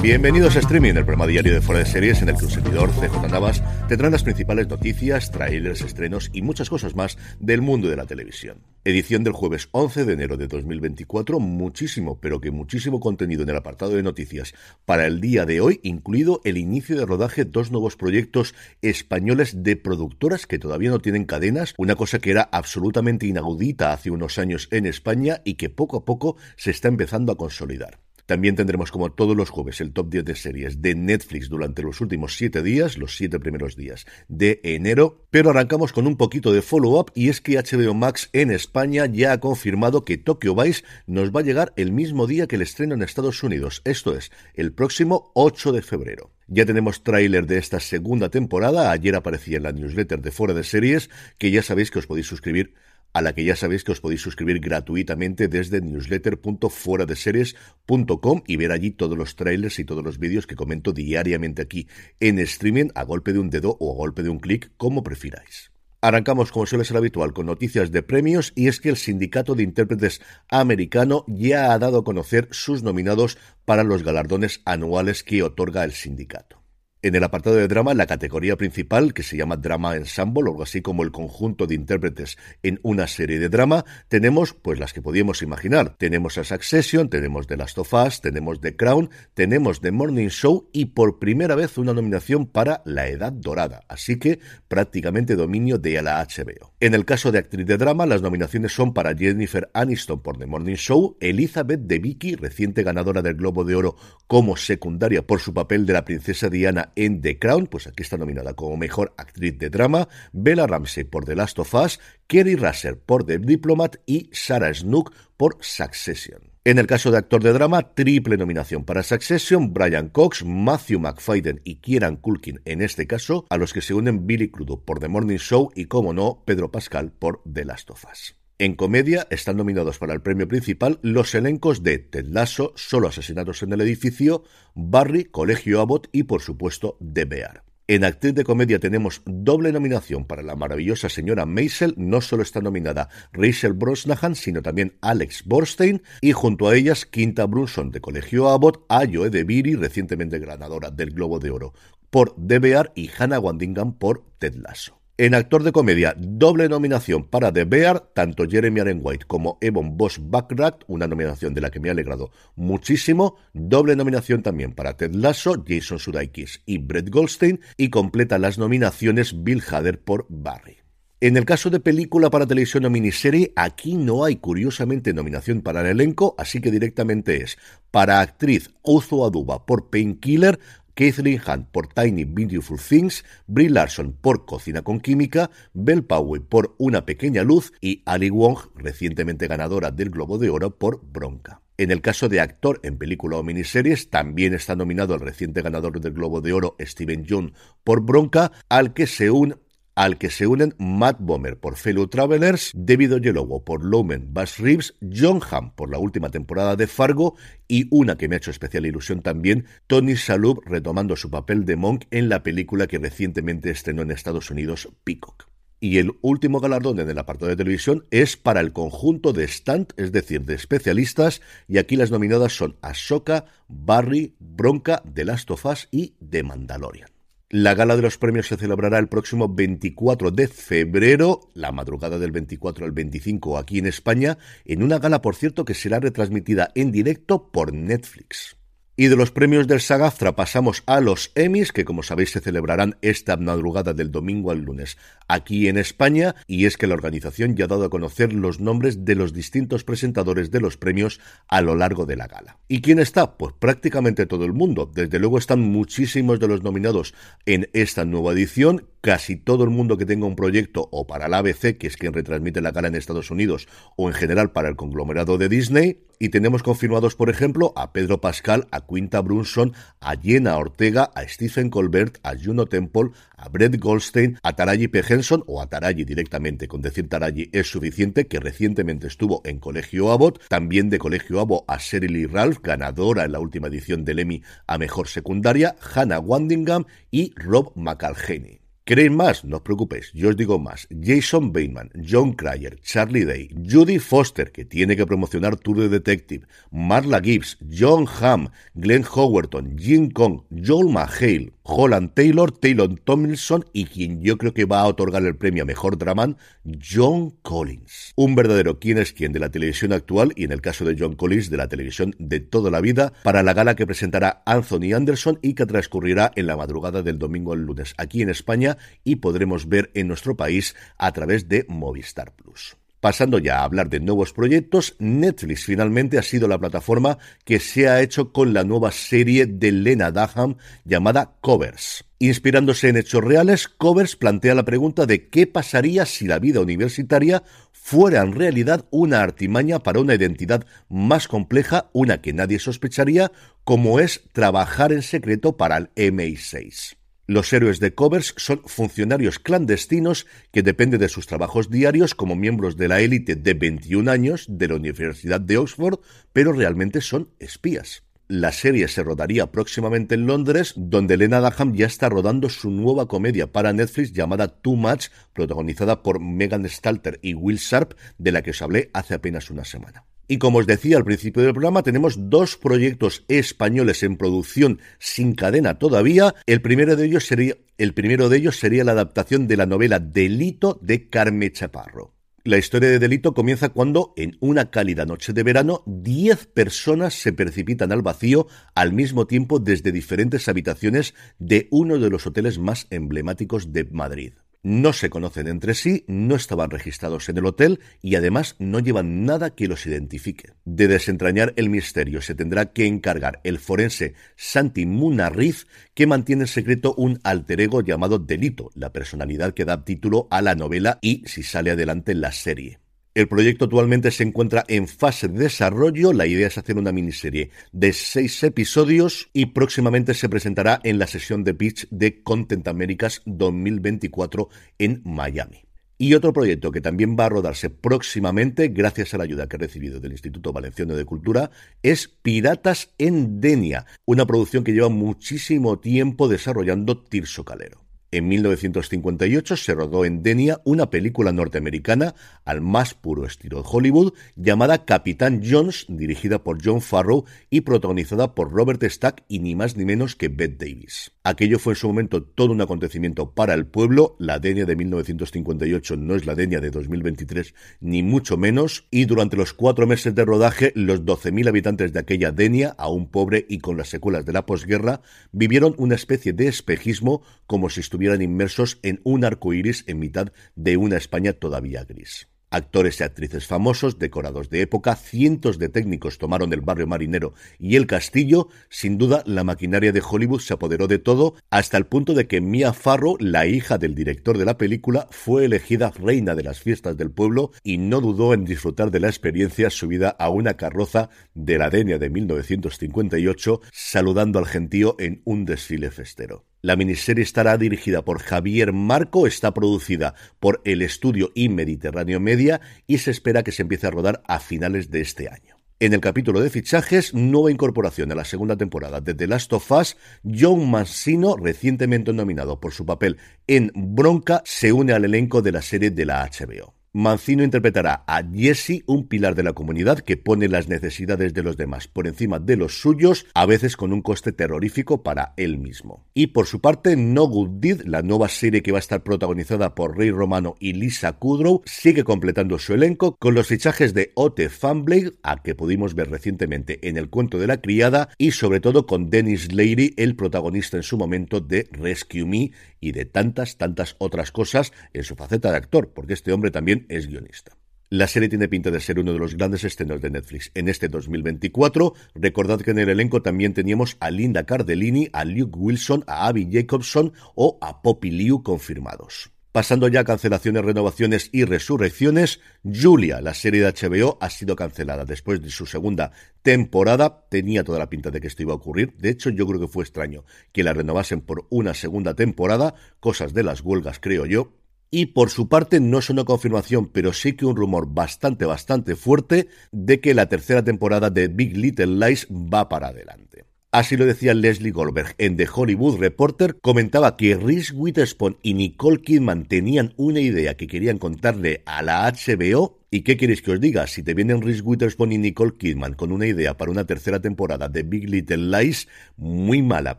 [0.00, 2.90] Bienvenidos a Streaming, el programa diario de Fuera de Series en el que un servidor,
[2.90, 7.96] CJ Navas, tendrán las principales noticias, trailers, estrenos y muchas cosas más del mundo de
[7.96, 8.58] la televisión.
[8.84, 13.56] Edición del jueves 11 de enero de 2024, muchísimo, pero que muchísimo contenido en el
[13.56, 14.54] apartado de noticias
[14.84, 19.76] para el día de hoy, incluido el inicio de rodaje dos nuevos proyectos españoles de
[19.76, 24.68] productoras que todavía no tienen cadenas, una cosa que era absolutamente inaudita hace unos años
[24.70, 28.03] en España y que poco a poco se está empezando a consolidar.
[28.26, 32.00] También tendremos como todos los jueves el top 10 de series de Netflix durante los
[32.00, 36.62] últimos 7 días, los 7 primeros días de enero, pero arrancamos con un poquito de
[36.62, 41.30] follow-up y es que HBO Max en España ya ha confirmado que Tokyo Vice nos
[41.32, 44.72] va a llegar el mismo día que el estreno en Estados Unidos, esto es, el
[44.72, 46.30] próximo 8 de febrero.
[46.46, 50.62] Ya tenemos tráiler de esta segunda temporada, ayer aparecía en la newsletter de Fuera de
[50.62, 51.08] Series,
[51.38, 52.74] que ya sabéis que os podéis suscribir
[53.14, 58.90] a la que ya sabéis que os podéis suscribir gratuitamente desde newsletter.fueradeseries.com y ver allí
[58.90, 61.88] todos los trailers y todos los vídeos que comento diariamente aquí
[62.20, 65.70] en streaming a golpe de un dedo o a golpe de un clic, como prefiráis.
[66.00, 69.62] Arrancamos, como suele ser habitual, con noticias de premios y es que el Sindicato de
[69.62, 70.20] Intérpretes
[70.50, 75.92] Americano ya ha dado a conocer sus nominados para los galardones anuales que otorga el
[75.92, 76.63] sindicato.
[77.04, 80.62] En el apartado de drama, la categoría principal, que se llama Drama Ensemble, o algo
[80.62, 85.02] así como el conjunto de intérpretes en una serie de drama, tenemos pues las que
[85.02, 85.96] podíamos imaginar.
[85.98, 90.70] Tenemos a Succession, tenemos The Last of Us, tenemos The Crown, tenemos The Morning Show
[90.72, 96.00] y por primera vez una nominación para La Edad Dorada, así que prácticamente dominio de
[96.00, 96.72] la HBO.
[96.80, 100.46] En el caso de actriz de drama, las nominaciones son para Jennifer Aniston por The
[100.46, 105.52] Morning Show, Elizabeth de Vicky, reciente ganadora del Globo de Oro como secundaria por su
[105.52, 109.58] papel de la princesa Diana en The Crown, pues aquí está nominada como mejor actriz
[109.58, 114.30] de drama, Bella Ramsey por The Last of Us, Kerry Russell por The Diplomat y
[114.32, 116.54] Sarah Snook por Succession.
[116.66, 121.60] En el caso de actor de drama, triple nominación para Succession, Brian Cox, Matthew McFadden
[121.62, 125.08] y Kieran Culkin en este caso, a los que se unen Billy Crudup por The
[125.08, 128.43] Morning Show y, como no, Pedro Pascal por The Last of Us.
[128.56, 133.64] En comedia están nominados para el premio principal los elencos de Ted Lasso, Solo asesinatos
[133.64, 134.44] en el edificio,
[134.74, 137.64] Barry, Colegio Abbott y por supuesto The Bear.
[137.88, 141.94] En actriz de comedia tenemos doble nominación para la maravillosa señora Maisel.
[141.96, 146.02] No solo está nominada Rachel Brosnahan, sino también Alex Borstein.
[146.20, 151.10] Y junto a ellas, Quinta Brunson de Colegio Abbott, Ayo de Biri, recientemente ganadora del
[151.10, 151.74] Globo de Oro
[152.08, 155.03] por Bear y Hannah Wandingham por Ted Lasso.
[155.16, 159.96] En actor de comedia, doble nominación para The Bear, tanto Jeremy Allen White como Evan
[159.96, 163.36] Bosch Backrack, una nominación de la que me ha alegrado muchísimo.
[163.52, 169.44] Doble nominación también para Ted Lasso, Jason Sudeikis y Brett Goldstein, y completa las nominaciones
[169.44, 170.78] Bill Hader por Barry.
[171.20, 175.80] En el caso de película para televisión o miniserie, aquí no hay curiosamente nominación para
[175.82, 177.56] el elenco, así que directamente es
[177.92, 180.58] para actriz Ozo Aduba por Painkiller,
[180.94, 186.74] Kathleen Hunt por Tiny Beautiful Things, Brie Larson por Cocina con Química, Belle Powell por
[186.78, 191.60] Una Pequeña Luz y Ali Wong, recientemente ganadora del Globo de Oro por Bronca.
[191.76, 196.00] En el caso de actor en película o miniseries, también está nominado el reciente ganador
[196.00, 197.52] del Globo de Oro, Steven Yeun,
[197.82, 199.56] por Bronca, al que se une
[199.94, 204.94] al que se unen Matt Bomer por Fellow Travelers, David Oyelowo por Loman Bass Reeves,
[205.00, 207.36] John Hamm por la última temporada de Fargo
[207.68, 211.76] y una que me ha hecho especial ilusión también, Tony Shalhoub retomando su papel de
[211.76, 215.48] Monk en la película que recientemente estrenó en Estados Unidos, Peacock.
[215.80, 219.88] Y el último galardón en el apartado de televisión es para el conjunto de stand,
[219.98, 225.66] es decir, de especialistas, y aquí las nominadas son Ahsoka, Barry, Bronca, The Last of
[225.66, 227.13] Us y The Mandalorian.
[227.50, 232.32] La gala de los premios se celebrará el próximo 24 de febrero, la madrugada del
[232.32, 236.90] 24 al 25 aquí en España, en una gala, por cierto, que será retransmitida en
[236.90, 238.56] directo por Netflix.
[238.96, 242.96] Y de los premios del Sagaftra pasamos a los Emmys, que como sabéis se celebrarán
[243.02, 247.64] esta madrugada del domingo al lunes aquí en España, y es que la organización ya
[247.64, 251.74] ha dado a conocer los nombres de los distintos presentadores de los premios a lo
[251.74, 252.58] largo de la gala.
[252.68, 253.36] ¿Y quién está?
[253.36, 254.88] Pues prácticamente todo el mundo.
[254.94, 257.14] Desde luego están muchísimos de los nominados
[257.46, 261.36] en esta nueva edición, casi todo el mundo que tenga un proyecto o para la
[261.36, 264.76] ABC, que es quien retransmite la gala en Estados Unidos, o en general para el
[264.76, 270.16] conglomerado de Disney, y tenemos confirmados, por ejemplo, a Pedro Pascal, a Quinta Brunson, a
[270.16, 275.02] Jenna Ortega, a Stephen Colbert, a Juno Temple, a Brett Goldstein, a Taraji P.
[275.06, 280.12] Henson, o a Taraji directamente, con decir Taraji es suficiente, que recientemente estuvo en Colegio
[280.12, 284.20] Abbott, también de Colegio Abbott a Sheryl Lee Ralph, ganadora en la última edición del
[284.20, 288.63] Emmy a Mejor Secundaria, Hannah Wandingham y Rob McAlhaney.
[288.86, 289.46] ¿Queréis más?
[289.46, 290.86] No os preocupéis, yo os digo más.
[290.90, 297.22] Jason Bateman, John Cryer, Charlie Day, Judy Foster, que tiene que promocionar Tour Detective, Marla
[297.22, 304.20] Gibbs, John Hamm, Glenn Howerton, Jim Kong, Joel McHale, Holland Taylor, Taylor Tomlinson y quien
[304.20, 308.12] yo creo que va a otorgar el premio a Mejor Draman, John Collins.
[308.16, 311.16] Un verdadero quién es quién de la televisión actual y en el caso de John
[311.16, 315.38] Collins de la televisión de toda la vida para la gala que presentará Anthony Anderson
[315.40, 319.66] y que transcurrirá en la madrugada del domingo al lunes aquí en España y podremos
[319.66, 322.76] ver en nuestro país a través de Movistar Plus.
[323.04, 327.86] Pasando ya a hablar de nuevos proyectos, Netflix finalmente ha sido la plataforma que se
[327.86, 330.56] ha hecho con la nueva serie de Lena Dunham
[330.86, 332.06] llamada Covers.
[332.18, 337.42] Inspirándose en hechos reales, Covers plantea la pregunta de qué pasaría si la vida universitaria
[337.72, 343.32] fuera en realidad una artimaña para una identidad más compleja, una que nadie sospecharía,
[343.64, 346.96] como es trabajar en secreto para el MI6.
[347.26, 352.76] Los héroes de Covers son funcionarios clandestinos que dependen de sus trabajos diarios como miembros
[352.76, 356.00] de la élite de 21 años de la Universidad de Oxford,
[356.34, 358.02] pero realmente son espías.
[358.28, 363.08] La serie se rodaría próximamente en Londres, donde Lena Dunham ya está rodando su nueva
[363.08, 368.42] comedia para Netflix llamada Too Much, protagonizada por Megan Stalter y Will Sharp, de la
[368.42, 370.04] que os hablé hace apenas una semana.
[370.26, 375.34] Y como os decía al principio del programa, tenemos dos proyectos españoles en producción sin
[375.34, 376.34] cadena todavía.
[376.46, 379.98] El primero de ellos sería, el primero de ellos sería la adaptación de la novela
[379.98, 382.14] Delito de Carme Chaparro.
[382.46, 387.32] La historia de Delito comienza cuando, en una cálida noche de verano, diez personas se
[387.32, 392.86] precipitan al vacío al mismo tiempo desde diferentes habitaciones de uno de los hoteles más
[392.90, 398.16] emblemáticos de Madrid no se conocen entre sí, no estaban registrados en el hotel y
[398.16, 400.54] además no llevan nada que los identifique.
[400.64, 406.48] De desentrañar el misterio se tendrá que encargar el forense Santi Munarriz, que mantiene en
[406.48, 411.22] secreto un alter ego llamado Delito, la personalidad que da título a la novela y,
[411.26, 412.83] si sale adelante, la serie.
[413.14, 416.12] El proyecto actualmente se encuentra en fase de desarrollo.
[416.12, 421.06] La idea es hacer una miniserie de seis episodios y próximamente se presentará en la
[421.06, 425.64] sesión de pitch de Content Americas 2024 en Miami.
[425.96, 429.60] Y otro proyecto que también va a rodarse próximamente, gracias a la ayuda que ha
[429.60, 431.52] recibido del Instituto Valenciano de Cultura,
[431.84, 437.83] es Piratas en Denia, una producción que lleva muchísimo tiempo desarrollando Tirso Calero.
[438.14, 444.12] En 1958 se rodó en Denia una película norteamericana al más puro estilo de Hollywood
[444.36, 449.76] llamada Capitán Jones, dirigida por John Farrow y protagonizada por Robert Stack y ni más
[449.76, 451.10] ni menos que Bette Davis.
[451.24, 455.96] Aquello fue en su momento todo un acontecimiento para el pueblo, la Denia de 1958
[455.96, 460.24] no es la Denia de 2023 ni mucho menos, y durante los cuatro meses de
[460.24, 464.46] rodaje los 12.000 habitantes de aquella Denia, aún pobre y con las secuelas de la
[464.46, 465.00] posguerra,
[465.32, 470.32] vivieron una especie de espejismo como si estuvieran inmersos en un arco iris en mitad
[470.54, 472.28] de una España todavía gris.
[472.54, 477.74] Actores y actrices famosos, decorados de época, cientos de técnicos tomaron el barrio marinero y
[477.74, 478.46] el castillo.
[478.68, 482.40] Sin duda, la maquinaria de Hollywood se apoderó de todo, hasta el punto de que
[482.40, 486.96] Mia Farrow, la hija del director de la película, fue elegida reina de las fiestas
[486.96, 491.58] del pueblo y no dudó en disfrutar de la experiencia subida a una carroza de
[491.58, 496.44] la Denia de 1958, saludando al gentío en un desfile festero.
[496.64, 502.62] La miniserie estará dirigida por Javier Marco, está producida por el estudio y Mediterráneo Media
[502.86, 505.60] y se espera que se empiece a rodar a finales de este año.
[505.78, 509.70] En el capítulo de fichajes, nueva incorporación a la segunda temporada de The Last of
[509.72, 515.52] Us, John Mancino, recientemente nominado por su papel en Bronca, se une al elenco de
[515.52, 516.73] la serie de la HBO.
[516.96, 521.56] Mancino interpretará a Jesse, un pilar de la comunidad que pone las necesidades de los
[521.56, 526.06] demás por encima de los suyos, a veces con un coste terrorífico para él mismo.
[526.14, 529.74] Y por su parte, No Good Deed, la nueva serie que va a estar protagonizada
[529.74, 534.48] por Rey Romano y Lisa Kudrow, sigue completando su elenco con los fichajes de Ote
[534.48, 538.86] Fanblade, a que pudimos ver recientemente en El cuento de la criada, y sobre todo
[538.86, 542.52] con Dennis Leary, el protagonista en su momento de Rescue Me
[542.84, 546.84] y de tantas, tantas otras cosas en su faceta de actor, porque este hombre también
[546.90, 547.56] es guionista.
[547.88, 550.88] La serie tiene pinta de ser uno de los grandes estrenos de Netflix en este
[550.88, 551.94] 2024.
[552.14, 556.48] Recordad que en el elenco también teníamos a Linda Cardellini, a Luke Wilson, a Abby
[556.50, 559.33] Jacobson o a Poppy Liu confirmados.
[559.54, 565.04] Pasando ya a cancelaciones, renovaciones y resurrecciones, Julia, la serie de HBO, ha sido cancelada
[565.04, 566.10] después de su segunda
[566.42, 567.24] temporada.
[567.28, 568.96] Tenía toda la pinta de que esto iba a ocurrir.
[568.96, 572.74] De hecho, yo creo que fue extraño que la renovasen por una segunda temporada.
[572.98, 574.54] Cosas de las huelgas, creo yo.
[574.90, 578.96] Y por su parte no es una confirmación, pero sí que un rumor bastante, bastante
[578.96, 583.43] fuerte de que la tercera temporada de Big Little Lies va para adelante.
[583.74, 589.02] Así lo decía Leslie Goldberg en The Hollywood Reporter, comentaba que Reese Witherspoon y Nicole
[589.02, 593.60] Kidman tenían una idea que querían contarle a la HBO ¿Y qué queréis que os
[593.60, 593.88] diga?
[593.88, 597.68] Si te vienen Reese Witherspoon y Nicole Kidman con una idea para una tercera temporada
[597.68, 599.98] de Big Little Lies, muy mala,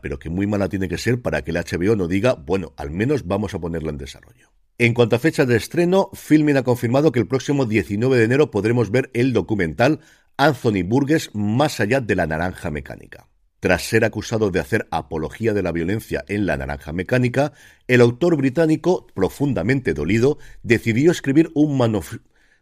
[0.00, 2.90] pero que muy mala tiene que ser para que el HBO no diga, bueno, al
[2.90, 4.52] menos vamos a ponerla en desarrollo.
[4.78, 8.50] En cuanto a fecha de estreno, Filmin ha confirmado que el próximo 19 de enero
[8.50, 10.00] podremos ver el documental
[10.38, 13.28] Anthony Burgess más allá de la naranja mecánica.
[13.66, 17.52] Tras ser acusado de hacer apología de la violencia en la naranja mecánica,
[17.88, 21.76] el autor británico, profundamente dolido, decidió escribir un,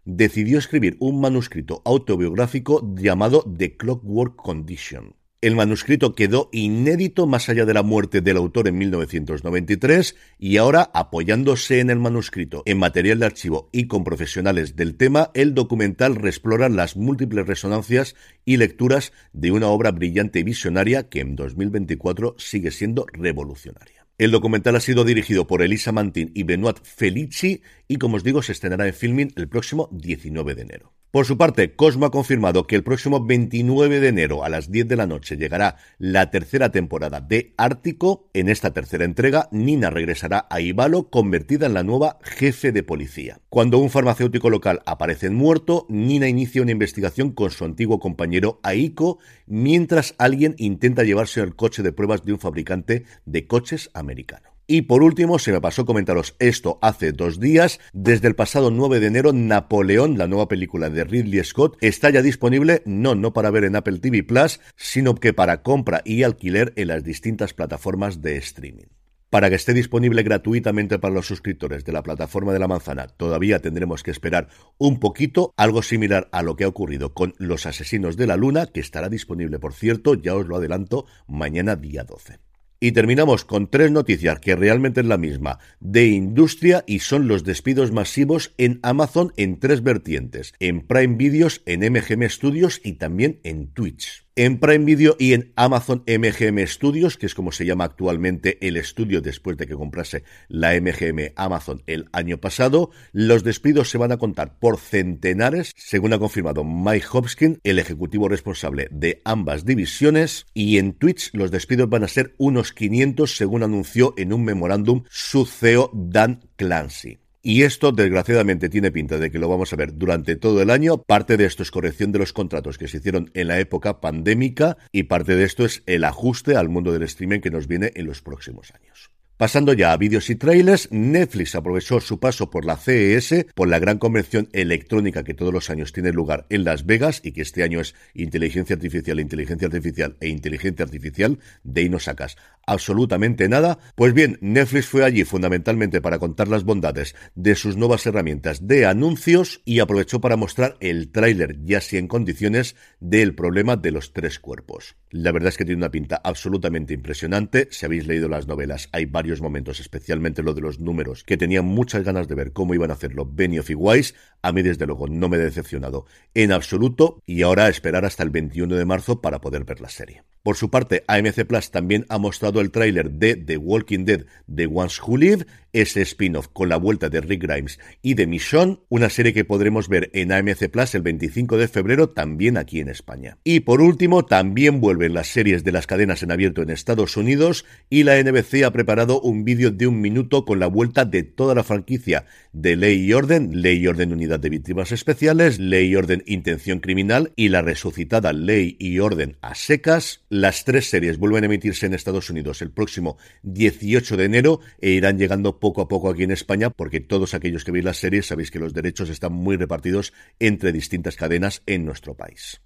[0.06, 5.14] decidió escribir un manuscrito autobiográfico llamado The Clockwork Condition.
[5.44, 10.90] El manuscrito quedó inédito más allá de la muerte del autor en 1993 y ahora,
[10.94, 16.16] apoyándose en el manuscrito, en material de archivo y con profesionales del tema, el documental
[16.16, 22.36] reexplora las múltiples resonancias y lecturas de una obra brillante y visionaria que en 2024
[22.38, 24.06] sigue siendo revolucionaria.
[24.16, 28.40] El documental ha sido dirigido por Elisa Mantin y Benoit Felici y, como os digo,
[28.40, 30.94] se estrenará en filming el próximo 19 de enero.
[31.14, 34.88] Por su parte, Cosmo ha confirmado que el próximo 29 de enero a las 10
[34.88, 38.28] de la noche llegará la tercera temporada de Ártico.
[38.34, 43.38] En esta tercera entrega, Nina regresará a Ibalo convertida en la nueva jefe de policía.
[43.48, 49.20] Cuando un farmacéutico local aparece muerto, Nina inicia una investigación con su antiguo compañero Aiko,
[49.46, 54.53] mientras alguien intenta llevarse el coche de pruebas de un fabricante de coches americano.
[54.66, 57.80] Y por último, se me pasó comentaros esto hace dos días.
[57.92, 62.22] Desde el pasado 9 de enero, Napoleón, la nueva película de Ridley Scott, está ya
[62.22, 66.72] disponible, no, no para ver en Apple TV Plus, sino que para compra y alquiler
[66.76, 68.86] en las distintas plataformas de streaming.
[69.28, 73.58] Para que esté disponible gratuitamente para los suscriptores de la plataforma de la manzana, todavía
[73.58, 78.16] tendremos que esperar un poquito, algo similar a lo que ha ocurrido con Los Asesinos
[78.16, 82.43] de la Luna, que estará disponible, por cierto, ya os lo adelanto, mañana día 12.
[82.84, 87.42] Y terminamos con tres noticias que realmente es la misma, de industria y son los
[87.42, 93.40] despidos masivos en Amazon en tres vertientes, en Prime Videos, en MGM Studios y también
[93.42, 97.84] en Twitch en Prime Video y en Amazon MGM Studios, que es como se llama
[97.84, 102.90] actualmente el estudio después de que comprase la MGM Amazon el año pasado.
[103.12, 108.28] Los despidos se van a contar por centenares, según ha confirmado Mike Hopkins, el ejecutivo
[108.28, 110.46] responsable de ambas divisiones.
[110.52, 115.04] Y en Twitch los despidos van a ser unos 500, según anunció en un memorándum
[115.10, 117.23] su CEO Dan Clancy.
[117.46, 121.02] Y esto, desgraciadamente, tiene pinta de que lo vamos a ver durante todo el año.
[121.02, 124.78] Parte de esto es corrección de los contratos que se hicieron en la época pandémica
[124.92, 128.06] y parte de esto es el ajuste al mundo del streaming que nos viene en
[128.06, 129.10] los próximos años.
[129.36, 133.80] Pasando ya a vídeos y trailers, Netflix aprovechó su paso por la CES, por la
[133.80, 137.64] gran convención electrónica que todos los años tiene lugar en Las Vegas y que este
[137.64, 142.36] año es inteligencia artificial, inteligencia artificial e inteligencia artificial, de ahí sacas
[142.66, 143.78] absolutamente nada.
[143.94, 148.86] Pues bien, Netflix fue allí fundamentalmente para contar las bondades de sus nuevas herramientas de
[148.86, 154.12] anuncios y aprovechó para mostrar el tráiler, ya así en condiciones, del problema de los
[154.12, 154.96] tres cuerpos.
[155.10, 157.68] La verdad es que tiene una pinta absolutamente impresionante.
[157.70, 161.62] Si habéis leído las novelas, hay varios momentos, especialmente lo de los números, que tenía
[161.62, 164.14] muchas ganas de ver cómo iban a hacerlo Benioff y Wise.
[164.42, 168.30] A mí, desde luego, no me he decepcionado en absoluto y ahora esperar hasta el
[168.30, 170.22] 21 de marzo para poder ver la serie.
[170.44, 174.66] Por su parte, AMC Plus también ha mostrado el tráiler de The Walking Dead The
[174.66, 179.10] Ones Who Live ese spin-off con la vuelta de Rick Grimes y de Michonne, una
[179.10, 183.38] serie que podremos ver en AMC Plus el 25 de febrero también aquí en España.
[183.44, 187.66] Y por último, también vuelven las series de las cadenas en abierto en Estados Unidos
[187.90, 191.54] y la NBC ha preparado un vídeo de un minuto con la vuelta de toda
[191.54, 195.96] la franquicia de Ley y Orden, Ley y Orden Unidad de Víctimas Especiales, Ley y
[195.96, 200.24] Orden Intención Criminal y la resucitada Ley y Orden a secas.
[200.28, 204.90] Las tres series vuelven a emitirse en Estados Unidos el próximo 18 de enero e
[204.90, 208.26] irán llegando poco a poco aquí en España porque todos aquellos que veis las series
[208.26, 212.60] sabéis que los derechos están muy repartidos entre distintas cadenas en nuestro país.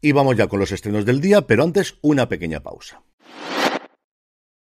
[0.00, 3.04] Y vamos ya con los estrenos del día, pero antes una pequeña pausa.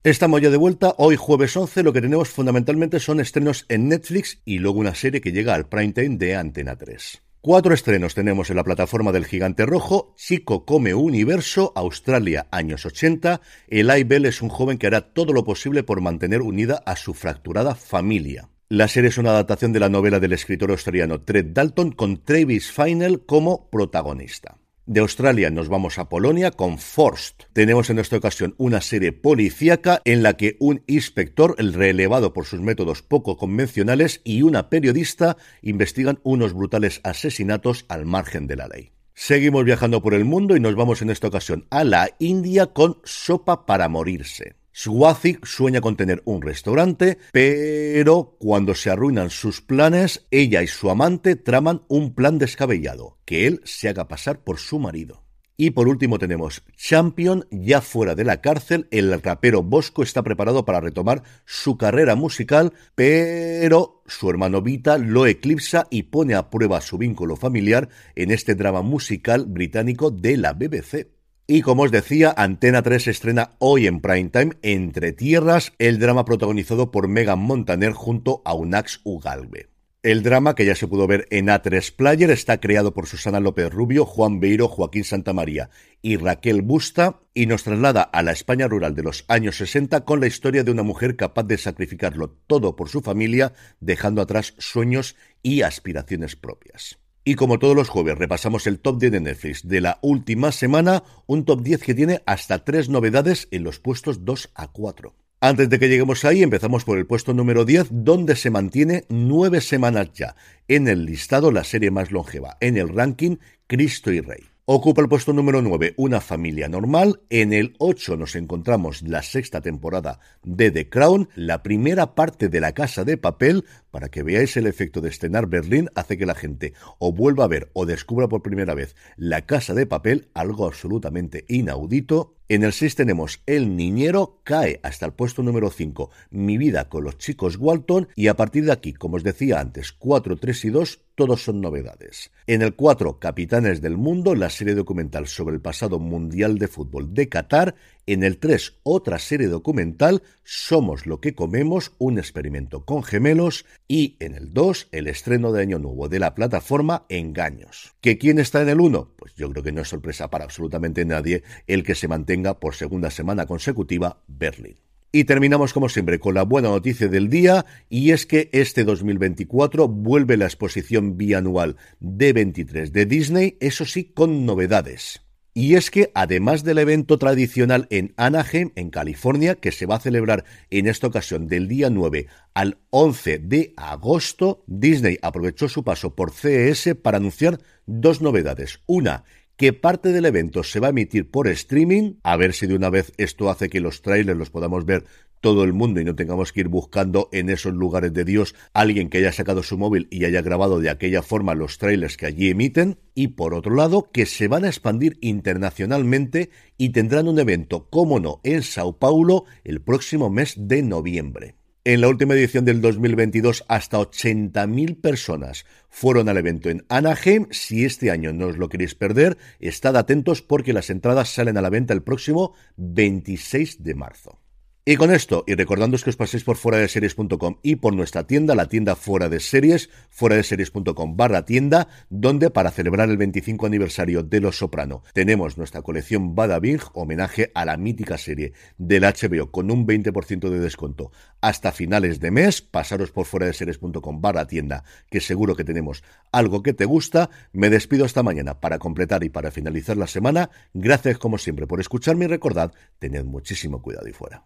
[0.04, 0.96] Estamos ya de vuelta.
[0.98, 5.22] Hoy, jueves 11, lo que tenemos fundamentalmente son estrenos en Netflix y luego una serie
[5.22, 7.25] que llega al prime time de Antena 3.
[7.46, 10.16] Cuatro estrenos tenemos en la plataforma del Gigante Rojo.
[10.18, 13.40] Chico come universo, Australia, años 80.
[13.68, 17.14] Eli Bell es un joven que hará todo lo posible por mantener unida a su
[17.14, 18.50] fracturada familia.
[18.68, 22.72] La serie es una adaptación de la novela del escritor australiano Trent Dalton con Travis
[22.72, 24.58] Finnell como protagonista.
[24.88, 27.46] De Australia nos vamos a Polonia con Forst.
[27.54, 32.46] Tenemos en esta ocasión una serie policíaca en la que un inspector, el relevado por
[32.46, 38.68] sus métodos poco convencionales, y una periodista investigan unos brutales asesinatos al margen de la
[38.68, 38.92] ley.
[39.15, 43.00] Seguimos viajando por el mundo y nos vamos en esta ocasión a la India con
[43.06, 44.56] Sopa para morirse.
[44.77, 50.89] Swazik sueña con tener un restaurante, pero cuando se arruinan sus planes, ella y su
[50.89, 55.24] amante traman un plan descabellado, que él se haga pasar por su marido.
[55.55, 60.65] Y por último tenemos Champion, ya fuera de la cárcel, el rapero Bosco está preparado
[60.65, 66.82] para retomar su carrera musical, pero su hermano Vita lo eclipsa y pone a prueba
[66.82, 71.14] su vínculo familiar en este drama musical británico de la BBC.
[71.48, 76.25] Y como os decía, Antena 3 estrena hoy en prime time Entre Tierras, el drama
[76.25, 79.70] protagonizado por Megan Montaner junto a Unax Ugalbe.
[80.02, 83.72] El drama, que ya se pudo ver en A3 Player, está creado por Susana López
[83.72, 85.70] Rubio, Juan Beiro, Joaquín Santamaría
[86.02, 90.22] y Raquel Busta y nos traslada a la España rural de los años 60 con
[90.22, 95.16] la historia de una mujer capaz de sacrificarlo todo por su familia, dejando atrás sueños
[95.44, 96.98] y aspiraciones propias.
[97.27, 101.01] Y como todos los jueves repasamos el top 10 de Netflix de la última semana,
[101.25, 105.16] un top 10 que tiene hasta tres novedades en los puestos 2 a 4.
[105.42, 109.61] Antes de que lleguemos ahí, empezamos por el puesto número 10, donde se mantiene nueve
[109.61, 110.35] semanas ya
[110.68, 114.54] en el listado la serie más longeva en el ranking Cristo y Rey.
[114.68, 117.22] Ocupa el puesto número 9 Una familia normal.
[117.30, 122.60] En el 8 nos encontramos la sexta temporada de The Crown, la primera parte de
[122.60, 123.66] La Casa de Papel.
[123.92, 127.48] Para que veáis el efecto de estrenar Berlín, hace que la gente o vuelva a
[127.48, 132.36] ver o descubra por primera vez La Casa de Papel, algo absolutamente inaudito.
[132.50, 137.04] En el 6 tenemos El Niñero, cae hasta el puesto número 5, Mi vida con
[137.04, 140.70] los chicos Walton, y a partir de aquí, como os decía antes, 4, 3 y
[140.72, 142.32] 2, todos son novedades.
[142.46, 147.14] En el 4, Capitanes del Mundo, la serie documental sobre el pasado Mundial de Fútbol
[147.14, 147.75] de Qatar,
[148.06, 153.66] en el 3, otra serie documental, Somos lo que comemos, un experimento con gemelos.
[153.88, 157.96] Y en el 2, el estreno de Año Nuevo de la plataforma Engaños.
[158.01, 159.14] ¿Que quién está en el 1?
[159.16, 162.75] Pues yo creo que no es sorpresa para absolutamente nadie el que se mantenga por
[162.75, 164.78] segunda semana consecutiva Berlín.
[165.16, 169.88] Y terminamos como siempre con la buena noticia del día y es que este 2024
[169.88, 175.22] vuelve la exposición bianual D23 de Disney, eso sí con novedades.
[175.54, 180.01] Y es que, además del evento tradicional en Anaheim, en California, que se va a
[180.01, 186.14] celebrar en esta ocasión del día 9 al 11 de agosto, Disney aprovechó su paso
[186.14, 188.82] por CES para anunciar dos novedades.
[188.86, 189.24] Una,
[189.57, 192.89] que parte del evento se va a emitir por streaming, a ver si de una
[192.89, 195.05] vez esto hace que los trailers los podamos ver
[195.46, 199.09] todo el mundo y no tengamos que ir buscando en esos lugares de Dios alguien
[199.09, 202.50] que haya sacado su móvil y haya grabado de aquella forma los trailers que allí
[202.50, 207.87] emiten y por otro lado que se van a expandir internacionalmente y tendrán un evento,
[207.89, 211.55] como no, en Sao Paulo el próximo mes de noviembre.
[211.87, 217.45] En la última edición del 2022, hasta 80.000 personas fueron al evento en Anaheim.
[217.51, 221.61] Si este año no os lo queréis perder, estad atentos porque las entradas salen a
[221.61, 224.39] la venta el próximo 26 de marzo.
[224.87, 228.27] Y con esto, y recordándoos que os paséis por fuera de series.com y por nuestra
[228.27, 233.17] tienda, la tienda fuera de series, fuera de series.com barra tienda, donde para celebrar el
[233.17, 238.53] 25 aniversario de Los Soprano tenemos nuestra colección Bada Bing, homenaje a la mítica serie
[238.77, 242.61] del HBO con un 20% de descuento hasta finales de mes.
[242.61, 247.31] Pasaros por fuera de series.com barra tienda, que seguro que tenemos algo que te gusta.
[247.53, 250.51] Me despido hasta mañana para completar y para finalizar la semana.
[250.75, 254.43] Gracias como siempre por escucharme y recordad, tened muchísimo cuidado y fuera.